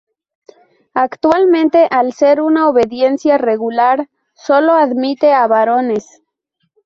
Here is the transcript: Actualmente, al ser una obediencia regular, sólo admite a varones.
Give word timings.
Actualmente, 0.95 1.87
al 1.91 2.11
ser 2.11 2.41
una 2.41 2.67
obediencia 2.67 3.37
regular, 3.37 4.09
sólo 4.33 4.73
admite 4.73 5.31
a 5.31 5.45
varones. 5.45 6.23